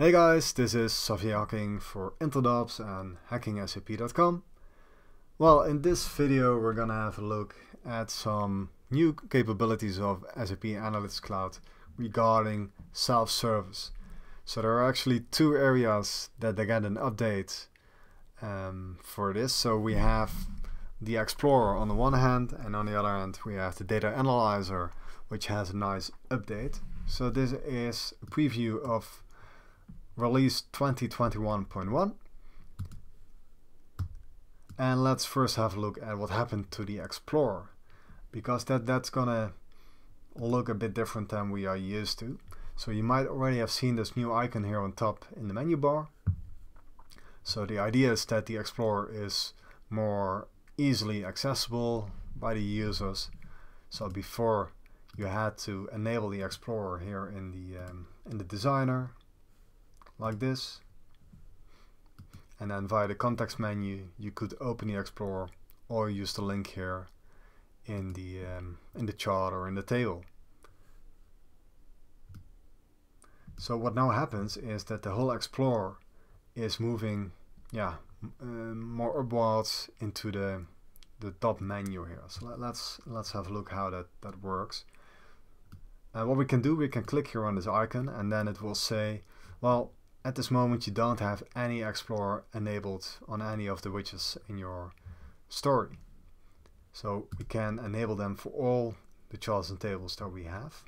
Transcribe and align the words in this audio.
Hey 0.00 0.12
guys, 0.12 0.54
this 0.54 0.72
is 0.72 0.94
Xavier 0.94 1.40
Hacking 1.40 1.78
for 1.78 2.14
Interdobs 2.22 2.80
and 2.80 3.18
HackingSAP.com. 3.30 4.42
Well, 5.36 5.60
in 5.60 5.82
this 5.82 6.08
video 6.08 6.58
we're 6.58 6.72
gonna 6.72 6.94
have 6.94 7.18
a 7.18 7.20
look 7.20 7.54
at 7.84 8.10
some 8.10 8.70
new 8.90 9.14
capabilities 9.28 10.00
of 10.00 10.24
SAP 10.36 10.62
Analytics 10.62 11.20
Cloud 11.20 11.58
regarding 11.98 12.72
self-service. 12.94 13.90
So 14.46 14.62
there 14.62 14.72
are 14.78 14.88
actually 14.88 15.20
two 15.30 15.54
areas 15.54 16.30
that 16.38 16.56
they 16.56 16.64
get 16.64 16.86
an 16.86 16.96
update 16.96 17.66
um, 18.40 18.96
for 19.02 19.34
this. 19.34 19.52
So 19.52 19.76
we 19.78 19.96
have 19.96 20.32
the 20.98 21.18
Explorer 21.18 21.76
on 21.76 21.88
the 21.88 21.94
one 21.94 22.14
hand 22.14 22.54
and 22.58 22.74
on 22.74 22.86
the 22.86 22.98
other 22.98 23.10
hand 23.10 23.38
we 23.44 23.52
have 23.56 23.74
the 23.74 23.84
Data 23.84 24.08
Analyzer 24.08 24.92
which 25.28 25.48
has 25.48 25.68
a 25.68 25.76
nice 25.76 26.10
update. 26.30 26.80
So 27.04 27.28
this 27.28 27.52
is 27.52 28.14
a 28.22 28.26
preview 28.26 28.82
of 28.82 29.22
release 30.16 30.64
2021.1 30.72 32.14
and 34.80 35.04
let's 35.04 35.26
first 35.26 35.56
have 35.56 35.76
a 35.76 35.80
look 35.80 35.98
at 36.02 36.16
what 36.16 36.30
happened 36.30 36.70
to 36.70 36.84
the 36.84 36.98
Explorer 36.98 37.70
because 38.32 38.64
that 38.64 38.86
that's 38.86 39.10
gonna 39.10 39.52
look 40.34 40.68
a 40.70 40.74
bit 40.74 40.94
different 40.94 41.28
than 41.28 41.50
we 41.50 41.66
are 41.66 41.76
used 41.76 42.18
to. 42.20 42.38
So 42.76 42.90
you 42.90 43.02
might 43.02 43.26
already 43.26 43.58
have 43.58 43.70
seen 43.70 43.96
this 43.96 44.16
new 44.16 44.32
icon 44.32 44.64
here 44.64 44.80
on 44.80 44.92
top 44.92 45.26
in 45.36 45.48
the 45.48 45.54
menu 45.54 45.76
bar. 45.76 46.08
So 47.42 47.66
the 47.66 47.78
idea 47.78 48.12
is 48.12 48.24
that 48.26 48.46
the 48.46 48.56
Explorer 48.56 49.10
is 49.12 49.52
more 49.90 50.48
easily 50.78 51.26
accessible 51.26 52.10
by 52.34 52.54
the 52.54 52.62
users. 52.62 53.28
So 53.90 54.08
before 54.08 54.70
you 55.14 55.26
had 55.26 55.58
to 55.58 55.90
enable 55.92 56.30
the 56.30 56.40
Explorer 56.40 57.00
here 57.00 57.26
in 57.26 57.50
the 57.50 57.84
um, 57.84 58.06
in 58.30 58.38
the 58.38 58.44
designer 58.44 59.10
like 60.20 60.38
this 60.38 60.80
and 62.60 62.70
then 62.70 62.86
via 62.86 63.08
the 63.08 63.14
context 63.14 63.58
menu 63.58 64.08
you 64.18 64.30
could 64.30 64.54
open 64.60 64.88
the 64.88 64.98
Explorer 64.98 65.48
or 65.88 66.10
use 66.10 66.34
the 66.34 66.42
link 66.42 66.68
here 66.68 67.06
in 67.86 68.12
the 68.12 68.44
um, 68.44 68.78
in 68.94 69.06
the 69.06 69.12
chart 69.12 69.52
or 69.52 69.66
in 69.66 69.74
the 69.74 69.82
table. 69.82 70.22
So 73.58 73.76
what 73.76 73.94
now 73.94 74.10
happens 74.10 74.56
is 74.56 74.84
that 74.84 75.02
the 75.02 75.10
whole 75.10 75.32
Explorer 75.32 75.96
is 76.54 76.78
moving 76.78 77.32
yeah 77.72 77.94
uh, 78.40 78.44
more 78.44 79.18
upwards 79.18 79.88
into 80.00 80.30
the 80.30 80.64
the 81.20 81.32
top 81.32 81.60
menu 81.60 82.04
here. 82.04 82.22
So 82.28 82.46
let, 82.46 82.60
us 82.60 83.00
let's 83.06 83.32
have 83.32 83.48
a 83.48 83.52
look 83.52 83.70
how 83.70 83.90
that 83.90 84.06
that 84.20 84.42
works. 84.42 84.84
And 86.12 86.28
what 86.28 86.36
we 86.36 86.44
can 86.44 86.60
do, 86.60 86.74
we 86.74 86.88
can 86.88 87.04
click 87.04 87.28
here 87.28 87.44
on 87.46 87.54
this 87.54 87.68
icon 87.68 88.08
and 88.08 88.32
then 88.32 88.48
it 88.48 88.60
will 88.60 88.74
say, 88.74 89.22
well, 89.60 89.92
at 90.24 90.34
this 90.34 90.50
moment 90.50 90.86
you 90.86 90.92
don't 90.92 91.20
have 91.20 91.42
any 91.56 91.82
Explorer 91.82 92.44
enabled 92.54 93.06
on 93.28 93.40
any 93.40 93.66
of 93.66 93.82
the 93.82 93.88
widgets 93.88 94.36
in 94.48 94.58
your 94.58 94.92
story. 95.48 95.98
So 96.92 97.28
we 97.38 97.44
can 97.44 97.78
enable 97.78 98.16
them 98.16 98.34
for 98.36 98.50
all 98.50 98.94
the 99.30 99.36
charts 99.36 99.70
and 99.70 99.80
tables 99.80 100.16
that 100.16 100.28
we 100.28 100.44
have. 100.44 100.84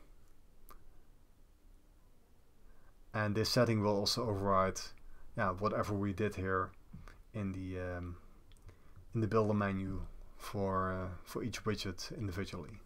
And 3.14 3.34
this 3.34 3.50
setting 3.50 3.83
will 3.83 3.97
also 3.97 4.28
override 4.28 4.80
yeah, 5.36 5.50
whatever 5.50 5.94
we 5.94 6.12
did 6.12 6.34
here 6.34 6.70
in 7.34 7.52
the 7.52 7.80
um, 7.80 8.17
in 9.14 9.20
the 9.20 9.27
builder 9.27 9.55
menu 9.55 10.02
for 10.36 10.92
uh, 10.92 11.08
for 11.24 11.42
each 11.42 11.64
widget 11.64 12.17
individually. 12.19 12.80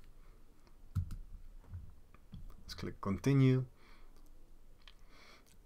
Let's 2.63 2.75
click 2.75 3.01
continue 3.01 3.65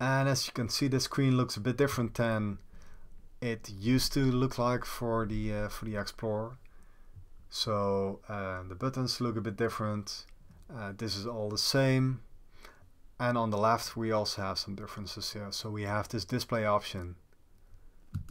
and 0.00 0.28
as 0.28 0.46
you 0.46 0.52
can 0.52 0.68
see 0.68 0.88
the 0.88 0.98
screen 0.98 1.36
looks 1.36 1.56
a 1.56 1.60
bit 1.60 1.76
different 1.76 2.14
than 2.14 2.58
it 3.40 3.70
used 3.70 4.12
to 4.14 4.20
look 4.20 4.58
like 4.58 4.84
for 4.84 5.26
the 5.26 5.52
uh, 5.52 5.68
for 5.68 5.84
the 5.84 5.96
Explorer. 5.96 6.58
So 7.50 8.20
uh, 8.28 8.62
the 8.68 8.74
buttons 8.74 9.20
look 9.20 9.36
a 9.36 9.40
bit 9.40 9.56
different. 9.56 10.24
Uh, 10.74 10.92
this 10.96 11.16
is 11.16 11.26
all 11.26 11.50
the 11.50 11.58
same. 11.58 12.22
And 13.18 13.36
on 13.36 13.50
the 13.50 13.58
left 13.58 13.96
we 13.96 14.12
also 14.12 14.42
have 14.42 14.58
some 14.58 14.74
differences 14.74 15.32
here. 15.32 15.48
So 15.50 15.68
we 15.68 15.82
have 15.82 16.08
this 16.08 16.24
display 16.24 16.64
option 16.64 17.16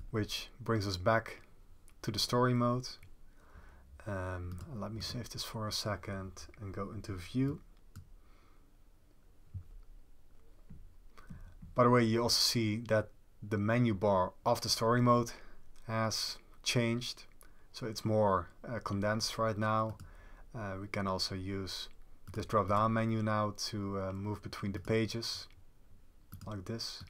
which 0.10 0.50
brings 0.60 0.88
us 0.88 0.98
back 0.98 1.42
to 2.02 2.12
the 2.12 2.20
story 2.20 2.56
mode. 2.56 2.88
Um, 4.08 4.58
let 4.76 4.92
me 4.92 5.02
save 5.02 5.30
this 5.30 5.44
for 5.44 5.68
a 5.68 5.72
second 5.72 6.32
and 6.60 6.74
go 6.74 6.90
into 6.92 7.16
view 7.16 7.62
By 11.80 11.86
the 11.86 11.92
way, 11.92 12.04
you 12.04 12.22
also 12.22 12.42
see 12.42 12.76
that 12.90 13.08
the 13.42 13.58
menu 13.58 13.94
bar 13.94 14.34
of 14.46 14.60
the 14.60 14.68
story 14.68 15.02
mode 15.02 15.32
has 15.88 16.36
changed. 16.62 17.24
So 17.72 17.88
it's 17.88 18.04
more 18.04 18.50
uh, 18.68 18.80
condensed 18.80 19.38
right 19.38 19.58
now. 19.58 19.96
Uh, 20.54 20.74
we 20.82 20.90
can 20.90 21.08
also 21.08 21.36
use 21.36 21.88
this 22.34 22.46
drop 22.46 22.68
down 22.68 22.92
menu 22.92 23.24
now 23.24 23.54
to 23.70 23.98
uh, 23.98 24.12
move 24.12 24.44
between 24.44 24.74
the 24.74 24.80
pages 24.80 25.48
like 26.46 26.66
this. 26.66 27.02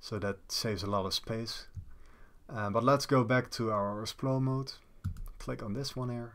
So 0.00 0.18
that 0.18 0.38
saves 0.50 0.82
a 0.82 0.90
lot 0.90 1.06
of 1.06 1.14
space. 1.14 1.68
Uh, 2.52 2.70
but 2.70 2.82
let's 2.82 3.06
go 3.06 3.22
back 3.22 3.52
to 3.52 3.70
our 3.70 4.02
explore 4.02 4.40
mode. 4.40 4.72
Click 5.38 5.62
on 5.62 5.74
this 5.74 5.94
one 5.94 6.08
here. 6.08 6.32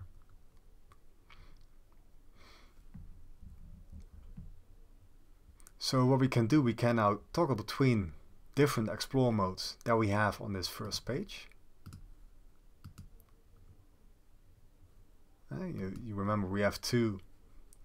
So 5.91 6.05
what 6.05 6.21
we 6.21 6.29
can 6.29 6.47
do, 6.47 6.61
we 6.61 6.73
can 6.73 6.95
now 6.95 7.19
toggle 7.33 7.57
between 7.57 8.13
different 8.55 8.87
explore 8.87 9.33
modes 9.33 9.75
that 9.83 9.97
we 9.97 10.07
have 10.07 10.39
on 10.39 10.53
this 10.53 10.69
first 10.69 11.05
page. 11.05 11.49
Uh, 15.51 15.65
you, 15.65 15.93
you 16.01 16.15
remember 16.15 16.47
we 16.47 16.61
have 16.61 16.79
two 16.79 17.19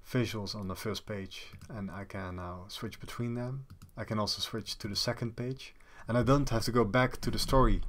visuals 0.08 0.54
on 0.54 0.68
the 0.68 0.76
first 0.76 1.04
page 1.04 1.48
and 1.68 1.90
I 1.90 2.04
can 2.04 2.36
now 2.36 2.66
switch 2.68 3.00
between 3.00 3.34
them. 3.34 3.66
I 3.96 4.04
can 4.04 4.20
also 4.20 4.40
switch 4.40 4.78
to 4.78 4.86
the 4.86 4.94
second 4.94 5.34
page 5.34 5.74
and 6.06 6.16
I 6.16 6.22
don't 6.22 6.48
have 6.50 6.62
to 6.66 6.70
go 6.70 6.84
back 6.84 7.20
to 7.22 7.30
the 7.32 7.40
story 7.40 7.80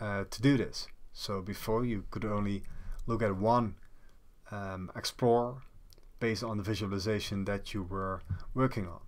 uh, 0.00 0.26
to 0.30 0.40
do 0.40 0.58
this. 0.58 0.86
So 1.12 1.42
before 1.42 1.84
you 1.84 2.04
could 2.12 2.24
only 2.24 2.62
look 3.08 3.20
at 3.20 3.34
one 3.34 3.74
um, 4.52 4.92
explore 4.94 5.62
based 6.20 6.44
on 6.44 6.58
the 6.58 6.62
visualization 6.62 7.46
that 7.46 7.74
you 7.74 7.82
were 7.82 8.22
working 8.54 8.86
on. 8.86 9.00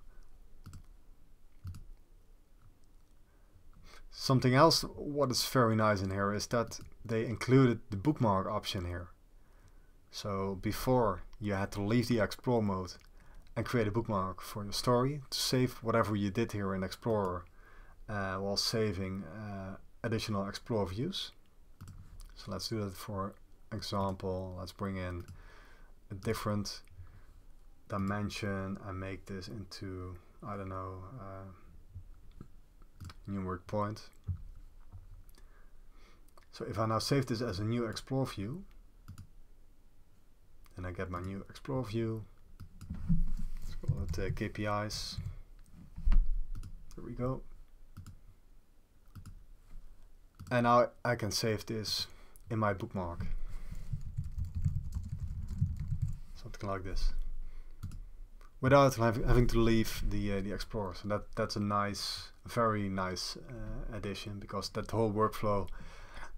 Something 4.14 4.54
else 4.54 4.82
what 4.82 5.30
is 5.30 5.44
very 5.46 5.74
nice 5.74 6.02
in 6.02 6.10
here 6.10 6.34
is 6.34 6.46
that 6.48 6.78
they 7.02 7.24
included 7.24 7.80
the 7.90 7.96
bookmark 7.96 8.46
option 8.46 8.84
here. 8.84 9.08
So 10.10 10.58
before 10.60 11.22
you 11.40 11.54
had 11.54 11.72
to 11.72 11.82
leave 11.82 12.08
the 12.08 12.20
Explore 12.20 12.62
mode 12.62 12.92
and 13.56 13.64
create 13.64 13.88
a 13.88 13.90
bookmark 13.90 14.42
for 14.42 14.64
your 14.64 14.72
story 14.74 15.22
to 15.30 15.38
save 15.38 15.82
whatever 15.82 16.14
you 16.14 16.30
did 16.30 16.52
here 16.52 16.74
in 16.74 16.82
Explorer 16.82 17.46
uh, 18.06 18.34
while 18.34 18.58
saving 18.58 19.24
uh, 19.24 19.76
additional 20.04 20.46
Explore 20.46 20.86
views. 20.86 21.32
So 22.34 22.52
let's 22.52 22.68
do 22.68 22.80
that 22.80 22.92
for 22.92 23.34
example. 23.72 24.56
Let's 24.58 24.72
bring 24.72 24.98
in 24.98 25.24
a 26.10 26.14
different 26.14 26.82
dimension 27.88 28.78
and 28.86 29.00
make 29.00 29.24
this 29.24 29.48
into, 29.48 30.16
I 30.46 30.58
don't 30.58 30.68
know, 30.68 30.98
uh, 31.18 31.48
new 33.26 33.44
work 33.44 33.66
point. 33.66 34.02
So 36.52 36.64
if 36.66 36.78
I 36.78 36.86
now 36.86 36.98
save 36.98 37.26
this 37.26 37.40
as 37.40 37.58
a 37.58 37.64
new 37.64 37.86
explore 37.86 38.26
view, 38.26 38.64
and 40.76 40.86
I 40.86 40.90
get 40.90 41.10
my 41.10 41.20
new 41.20 41.44
explore 41.48 41.84
view, 41.84 42.24
let's 43.62 43.74
call 43.76 44.02
it 44.02 44.18
uh, 44.18 44.30
KPIs. 44.30 45.16
There 46.94 47.04
we 47.04 47.12
go. 47.12 47.40
And 50.50 50.64
now 50.64 50.88
I 51.04 51.14
can 51.14 51.30
save 51.30 51.64
this 51.64 52.06
in 52.50 52.58
my 52.58 52.74
bookmark. 52.74 53.26
Something 56.34 56.68
like 56.68 56.84
this. 56.84 57.14
Without 58.62 58.94
having 58.94 59.46
to 59.48 59.58
leave 59.58 60.02
the 60.08 60.32
uh, 60.32 60.40
the 60.40 60.52
Explorer. 60.52 60.94
So 60.94 61.08
that 61.08 61.24
that's 61.36 61.56
a 61.56 61.60
nice 61.60 62.32
very 62.46 62.88
nice 62.88 63.36
uh, 63.36 63.96
addition 63.96 64.38
because 64.38 64.68
that 64.70 64.90
whole 64.90 65.12
workflow 65.12 65.68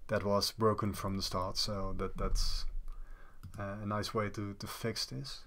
that 0.07 0.23
was 0.23 0.51
broken 0.51 0.93
from 0.93 1.17
the 1.17 1.23
start 1.23 1.57
so 1.57 1.95
that 1.97 2.17
that's 2.17 2.65
uh, 3.59 3.77
a 3.81 3.85
nice 3.85 4.13
way 4.13 4.29
to, 4.29 4.53
to 4.59 4.67
fix 4.67 5.05
this 5.05 5.41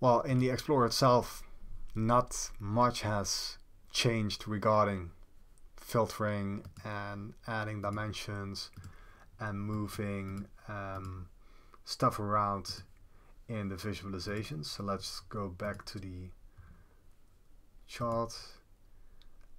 well 0.00 0.20
in 0.20 0.38
the 0.38 0.48
Explorer 0.48 0.86
itself 0.86 1.42
not 1.94 2.50
much 2.58 3.02
has 3.02 3.58
changed 3.92 4.48
regarding 4.48 5.10
filtering 5.76 6.64
and 6.84 7.34
adding 7.46 7.82
dimensions 7.82 8.70
and 9.40 9.60
moving 9.60 10.46
um, 10.68 11.26
stuff 11.84 12.18
around 12.18 12.82
in 13.48 13.68
the 13.68 13.76
visualizations 13.76 14.66
so 14.66 14.82
let's 14.82 15.20
go 15.28 15.48
back 15.48 15.84
to 15.86 15.98
the 15.98 16.30
chart 17.88 18.34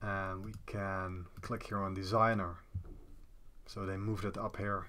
and 0.01 0.45
we 0.45 0.53
can 0.65 1.25
click 1.41 1.67
here 1.67 1.79
on 1.79 1.93
designer. 1.93 2.57
So 3.65 3.85
they 3.85 3.97
moved 3.97 4.23
it 4.23 4.37
up 4.37 4.57
here. 4.57 4.87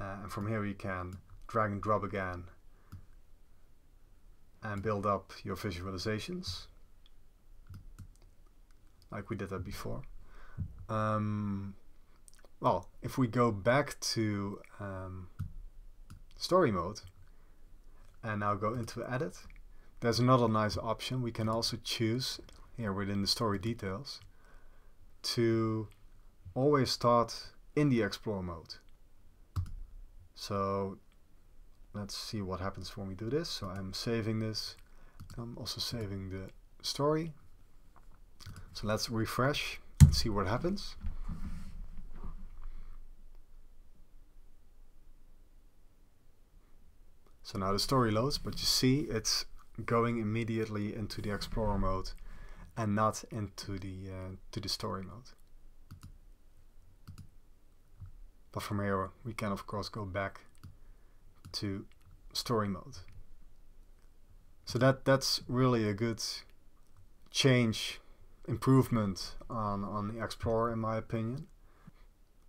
Uh, 0.00 0.16
and 0.22 0.32
from 0.32 0.48
here 0.48 0.64
you 0.64 0.74
can 0.74 1.18
drag 1.48 1.70
and 1.70 1.82
drop 1.82 2.02
again 2.02 2.44
and 4.62 4.82
build 4.82 5.04
up 5.04 5.32
your 5.42 5.56
visualizations 5.56 6.66
like 9.10 9.28
we 9.28 9.36
did 9.36 9.50
that 9.50 9.64
before. 9.64 10.02
Um, 10.88 11.74
well 12.60 12.88
if 13.02 13.18
we 13.18 13.26
go 13.26 13.50
back 13.52 13.98
to 14.00 14.60
um, 14.80 15.28
story 16.36 16.72
mode 16.72 17.00
and 18.22 18.40
now 18.40 18.54
go 18.54 18.74
into 18.74 19.04
edit. 19.10 19.36
There's 20.00 20.18
another 20.18 20.48
nice 20.48 20.76
option. 20.76 21.22
We 21.22 21.32
can 21.32 21.48
also 21.48 21.78
choose 21.82 22.40
here 22.76 22.92
within 22.92 23.20
the 23.20 23.26
story 23.26 23.58
details 23.58 24.20
to 25.22 25.88
always 26.54 26.90
start 26.90 27.50
in 27.76 27.88
the 27.88 28.02
explore 28.02 28.42
mode. 28.42 28.74
So 30.34 30.98
let's 31.94 32.16
see 32.16 32.42
what 32.42 32.60
happens 32.60 32.96
when 32.96 33.08
we 33.08 33.14
do 33.14 33.30
this. 33.30 33.48
So 33.48 33.68
I'm 33.68 33.92
saving 33.92 34.40
this. 34.40 34.76
I'm 35.38 35.56
also 35.56 35.80
saving 35.80 36.30
the 36.30 36.50
story. 36.82 37.32
So 38.72 38.86
let's 38.86 39.08
refresh 39.08 39.80
and 40.00 40.14
see 40.14 40.28
what 40.28 40.46
happens 40.46 40.96
so 47.52 47.58
now 47.58 47.70
the 47.70 47.78
story 47.78 48.10
loads 48.10 48.38
but 48.38 48.54
you 48.54 48.64
see 48.64 49.00
it's 49.10 49.44
going 49.84 50.18
immediately 50.18 50.94
into 50.94 51.20
the 51.20 51.30
explorer 51.30 51.78
mode 51.78 52.12
and 52.76 52.94
not 52.94 53.24
into 53.30 53.78
the 53.78 54.08
uh, 54.08 54.30
to 54.50 54.60
the 54.60 54.68
story 54.68 55.02
mode. 55.02 55.30
But 58.52 58.62
from 58.62 58.80
here 58.80 59.10
we 59.24 59.34
can 59.34 59.52
of 59.52 59.66
course 59.66 59.88
go 59.88 60.04
back 60.04 60.40
to 61.52 61.84
story 62.32 62.68
mode. 62.68 62.98
So 64.64 64.78
that 64.78 65.04
that's 65.04 65.42
really 65.48 65.86
a 65.88 65.94
good 65.94 66.22
change, 67.30 68.00
improvement 68.48 69.34
on, 69.50 69.84
on 69.84 70.08
the 70.08 70.22
Explorer 70.22 70.72
in 70.72 70.78
my 70.78 70.96
opinion. 70.96 71.46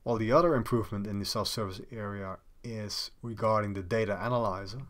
While 0.03 0.17
the 0.17 0.31
other 0.31 0.55
improvement 0.55 1.07
in 1.07 1.19
the 1.19 1.25
self-service 1.25 1.81
area 1.91 2.38
is 2.63 3.12
regarding 3.21 3.74
the 3.74 3.83
data 3.83 4.18
analyzer. 4.21 4.81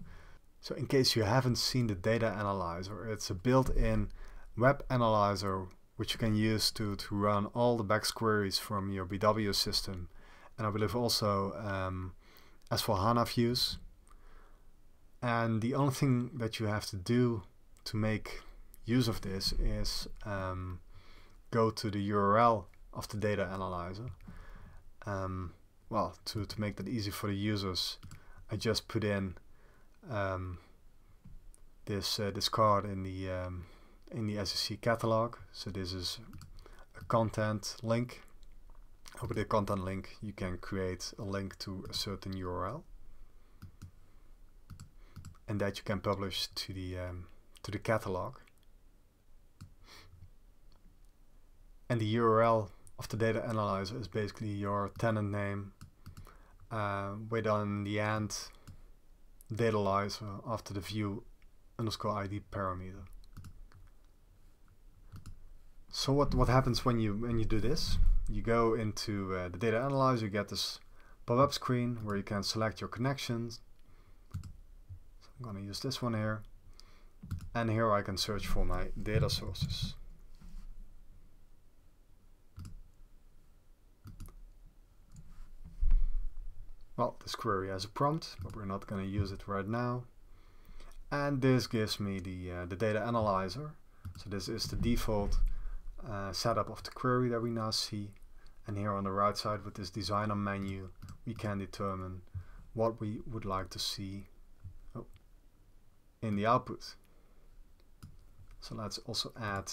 So 0.62 0.76
in 0.76 0.88
case 0.88 1.16
you 1.16 1.24
haven't 1.24 1.58
seen 1.58 1.88
the 1.88 1.96
data 1.96 2.28
analyzer, 2.28 3.08
it's 3.10 3.30
a 3.30 3.34
built-in 3.34 4.10
web 4.58 4.84
analyzer 4.90 5.68
which 5.96 6.14
you 6.14 6.20
can 6.20 6.36
use 6.36 6.72
to, 6.72 6.96
to 6.96 7.16
run 7.16 7.46
all 7.48 7.78
the 7.78 7.84
BEx 7.84 8.12
queries 8.12 8.58
from 8.58 8.92
your 8.92 9.06
BW 9.06 9.54
system 9.54 10.10
and 10.58 10.68
I 10.68 10.70
believe 10.70 10.96
also 10.96 11.54
um, 11.54 12.14
S4HANA 12.72 13.28
views 13.28 13.78
and 15.22 15.62
the 15.62 15.74
only 15.74 15.94
thing 15.94 16.32
that 16.36 16.60
you 16.60 16.66
have 16.68 16.86
to 16.88 16.96
do 16.96 17.44
to 17.86 17.98
make 17.98 18.42
use 18.86 19.08
of 19.08 19.22
this 19.22 19.54
is 19.54 20.08
um, 20.26 20.80
go 21.52 21.70
to 21.70 21.90
the 21.90 22.10
URL 22.10 22.66
of 22.94 23.08
the 23.10 23.18
data 23.18 23.50
analyzer 23.52 24.10
um, 25.06 25.54
well 25.94 26.18
to, 26.26 26.46
to 26.46 26.60
make 26.60 26.76
that 26.78 26.88
easy 26.88 27.12
for 27.12 27.28
the 27.28 27.36
users 27.36 27.98
I 28.54 28.56
just 28.56 28.88
put 28.88 29.04
in 29.04 29.36
um, 30.12 30.60
this 31.86 32.20
uh, 32.20 32.30
this 32.30 32.50
card 32.50 32.86
in 32.86 33.02
the 33.02 33.32
um, 33.32 33.66
in 34.12 34.28
the 34.28 34.46
SAC 34.46 34.80
catalog. 34.82 35.38
So 35.52 35.72
this 35.72 35.92
is 35.92 36.20
a 37.00 37.04
content 37.06 37.78
link. 37.82 38.22
Over 39.24 39.34
the 39.34 39.46
content 39.46 39.84
link 39.84 40.18
you 40.22 40.34
can 40.34 40.58
create 40.58 41.14
a 41.18 41.24
link 41.24 41.58
to 41.60 41.86
a 41.90 41.94
certain 41.94 42.34
URL 42.34 42.84
and 45.48 45.60
that 45.62 45.78
you 45.78 45.84
can 45.84 46.00
publish 46.00 46.48
to 46.48 46.74
the 46.74 47.00
um, 47.00 47.26
to 47.64 47.72
the 47.72 47.80
catalog. 47.80 48.36
And 51.90 52.00
the 52.00 52.16
URL 52.16 52.70
of 53.00 53.08
the 53.10 53.18
data 53.18 53.44
analyzer 53.48 54.00
is 54.00 54.08
basically 54.08 54.50
your 54.50 54.92
tenant 54.98 55.32
name 55.32 55.74
uh, 56.74 57.12
with 57.30 57.46
on 57.46 57.84
the 57.84 58.00
end 58.00 58.36
data 59.56 59.78
after 60.48 60.74
the 60.74 60.80
view 60.80 61.24
underscore 61.78 62.12
ID 62.12 62.42
parameter. 62.52 63.06
So 65.92 66.12
what, 66.12 66.34
what 66.34 66.50
happens 66.50 66.84
when 66.84 67.00
you 67.00 67.14
when 67.14 67.38
you 67.38 67.46
do 67.46 67.60
this? 67.60 68.00
You 68.28 68.42
go 68.42 68.74
into 68.74 69.36
uh, 69.36 69.50
the 69.50 69.60
data 69.60 69.78
analyzer, 69.78 70.26
you 70.26 70.32
get 70.32 70.50
this 70.50 70.80
pop-up 71.28 71.54
screen 71.54 72.00
where 72.04 72.18
you 72.18 72.24
can 72.24 72.42
select 72.42 72.82
your 72.82 72.88
connections. 72.88 73.60
So 75.22 75.30
I'm 75.38 75.44
going 75.44 75.58
to 75.58 75.62
use 75.62 75.80
this 75.80 76.02
one 76.02 76.16
here. 76.16 76.42
And 77.54 77.70
here 77.70 77.92
I 77.92 78.02
can 78.02 78.18
search 78.18 78.48
for 78.48 78.66
my 78.66 78.88
data 79.02 79.30
sources. 79.30 79.94
Well, 86.96 87.16
this 87.24 87.36
query 87.36 87.70
has 87.70 87.86
a 87.86 87.90
prompt, 87.90 88.36
but 88.44 88.56
we're 88.56 88.66
not 88.66 88.88
going 88.88 89.04
to 89.04 89.10
use 89.10 89.32
it 89.32 89.48
right 89.48 89.68
now. 89.68 90.04
And 91.12 91.42
this 91.42 91.68
gives 91.68 92.00
me 92.00 92.20
the, 92.20 92.52
uh, 92.52 92.66
the 92.66 92.76
data 92.76 93.02
analyzer. 93.02 93.72
So 94.18 94.30
this 94.30 94.48
is 94.48 94.66
the 94.66 94.76
default 94.76 95.40
uh, 96.10 96.32
setup 96.34 96.70
of 96.70 96.84
the 96.84 96.92
query 96.92 97.30
that 97.30 97.42
we 97.42 97.50
now 97.50 97.72
see 97.72 98.10
and 98.68 98.78
here 98.78 98.92
on 98.92 99.04
the 99.04 99.12
right 99.12 99.38
side 99.38 99.64
with 99.64 99.76
this 99.76 99.90
designer 99.90 100.36
menu 100.36 100.90
we 101.26 101.34
can 101.34 101.58
determine 101.58 102.22
what 102.74 103.00
we 103.00 103.20
would 103.30 103.46
like 103.46 103.70
to 103.70 103.80
see 103.80 104.26
oh, 104.96 105.06
in 106.22 106.36
the 106.36 106.46
output 106.46 106.96
so 108.60 108.76
let's 108.76 108.98
also 109.00 109.32
add 109.40 109.72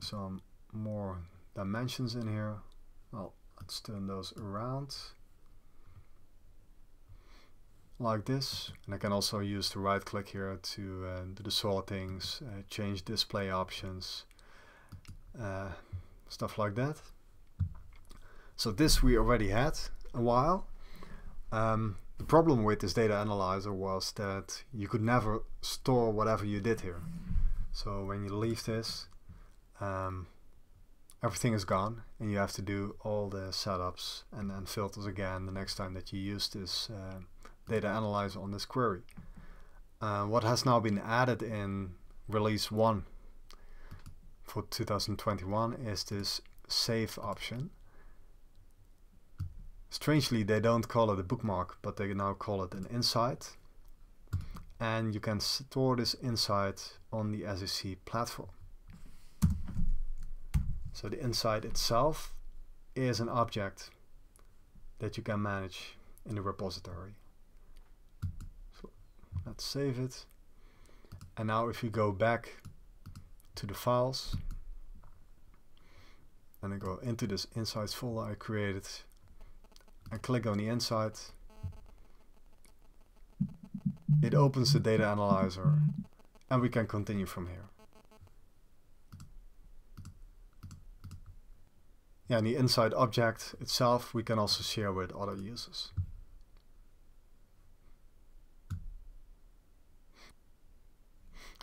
some 0.00 0.40
more 0.72 1.18
dimensions 1.54 2.14
in 2.14 2.28
here 2.28 2.56
well 3.12 3.32
let's 3.60 3.80
turn 3.80 4.06
those 4.06 4.32
around 4.38 4.96
like 8.00 8.24
this 8.24 8.72
and 8.86 8.94
I 8.94 8.98
can 8.98 9.12
also 9.12 9.40
use 9.40 9.70
the 9.70 9.78
right 9.78 10.04
click 10.04 10.30
here 10.30 10.58
to 10.60 11.06
uh, 11.06 11.20
do 11.34 11.42
the 11.42 11.50
sortings, 11.50 12.42
uh, 12.42 12.62
change 12.68 13.04
display 13.04 13.50
options 13.50 14.24
uh, 15.38 15.68
stuff 16.28 16.58
like 16.58 16.74
that. 16.76 16.96
So 18.56 18.70
this 18.70 19.02
we 19.02 19.16
already 19.16 19.48
had 19.48 19.78
a 20.14 20.20
while. 20.20 20.66
Um, 21.52 21.96
the 22.18 22.24
problem 22.24 22.64
with 22.64 22.80
this 22.80 22.92
data 22.92 23.14
analyzer 23.14 23.72
was 23.72 24.12
that 24.12 24.62
you 24.72 24.88
could 24.88 25.02
never 25.02 25.42
store 25.62 26.10
whatever 26.10 26.44
you 26.44 26.60
did 26.60 26.82
here. 26.82 27.00
So 27.72 28.04
when 28.04 28.24
you 28.24 28.34
leave 28.34 28.64
this, 28.64 29.06
um, 29.80 30.26
everything 31.22 31.54
is 31.54 31.64
gone 31.64 32.02
and 32.18 32.30
you 32.30 32.38
have 32.38 32.52
to 32.52 32.62
do 32.62 32.96
all 33.00 33.28
the 33.28 33.48
setups 33.50 34.24
and 34.32 34.50
then 34.50 34.66
filters 34.66 35.06
again 35.06 35.46
the 35.46 35.52
next 35.52 35.76
time 35.76 35.94
that 35.94 36.12
you 36.12 36.20
use 36.20 36.48
this 36.48 36.90
uh, 36.90 37.20
data 37.68 37.88
analyzer 37.88 38.40
on 38.40 38.50
this 38.50 38.64
query. 38.64 39.02
Uh, 40.00 40.24
what 40.24 40.44
has 40.44 40.64
now 40.64 40.80
been 40.80 40.98
added 40.98 41.42
in 41.42 41.92
release 42.28 42.70
1 42.70 43.04
for 44.42 44.62
2021 44.70 45.74
is 45.74 46.04
this 46.04 46.40
save 46.68 47.18
option. 47.22 47.70
Strangely, 49.90 50.42
they 50.42 50.60
don't 50.60 50.88
call 50.88 51.10
it 51.10 51.18
a 51.18 51.22
bookmark, 51.22 51.78
but 51.82 51.96
they 51.96 52.14
now 52.14 52.32
call 52.32 52.62
it 52.62 52.74
an 52.74 52.86
insight. 52.92 53.56
And 54.78 55.12
you 55.12 55.20
can 55.20 55.40
store 55.40 55.96
this 55.96 56.14
insight 56.22 56.98
on 57.12 57.32
the 57.32 57.44
SAC 57.56 57.96
platform. 58.04 58.48
So 60.92 61.08
the 61.08 61.20
insight 61.20 61.64
itself 61.64 62.34
is 62.94 63.20
an 63.20 63.28
object 63.28 63.90
that 65.00 65.16
you 65.16 65.22
can 65.22 65.42
manage 65.42 65.96
in 66.28 66.34
the 66.34 66.42
repository. 66.42 67.14
Let's 69.50 69.64
save 69.64 69.98
it. 69.98 70.26
And 71.36 71.48
now 71.48 71.66
if 71.66 71.82
you 71.82 71.90
go 71.90 72.12
back 72.12 72.62
to 73.56 73.66
the 73.66 73.74
files 73.74 74.36
and 76.62 76.72
I 76.72 76.76
go 76.76 77.00
into 77.02 77.26
this 77.26 77.48
insights 77.56 77.92
folder 77.92 78.30
I 78.30 78.34
created 78.34 78.86
and 80.12 80.22
click 80.22 80.46
on 80.46 80.58
the 80.58 80.68
insight 80.68 81.32
it 84.22 84.34
opens 84.36 84.72
the 84.72 84.78
data 84.78 85.04
analyzer 85.04 85.80
and 86.48 86.62
we 86.62 86.68
can 86.68 86.86
continue 86.86 87.26
from 87.26 87.48
here. 87.48 87.70
Yeah, 92.28 92.38
and 92.38 92.46
the 92.46 92.54
insight 92.54 92.94
object 92.94 93.56
itself 93.60 94.14
we 94.14 94.22
can 94.22 94.38
also 94.38 94.62
share 94.62 94.92
with 94.92 95.10
other 95.10 95.34
users 95.34 95.90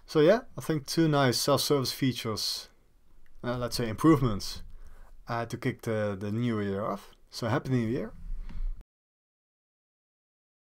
So 0.08 0.22
yeah, 0.22 0.42
I 0.58 0.62
think 0.62 0.88
two 0.88 1.08
nice 1.08 1.38
self-service 1.38 1.92
features 1.92 2.70
uh, 3.44 3.58
let's 3.58 3.78
say 3.78 3.88
improvements 3.88 4.64
uh, 5.28 5.46
to 5.46 5.58
kick 5.58 5.84
the, 5.84 6.18
the 6.20 6.32
new 6.32 6.60
year 6.60 6.84
off. 6.84 7.12
So 7.30 7.48
happy 7.48 7.70
new 7.70 7.88
year. 7.88 8.12